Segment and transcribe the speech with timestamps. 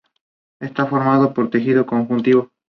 [0.59, 2.49] Está formado por tejido conjuntivo.